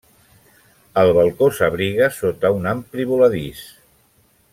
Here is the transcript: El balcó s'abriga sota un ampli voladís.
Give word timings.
El 1.01 1.11
balcó 1.17 1.49
s'abriga 1.57 2.07
sota 2.21 2.51
un 2.61 2.65
ampli 2.73 3.07
voladís. 3.11 3.63